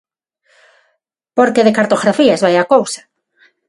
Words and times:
Porque 1.37 1.65
de 1.65 1.75
cartografías 1.77 2.43
vai 2.45 2.55
a 2.57 2.69
cousa. 2.73 3.01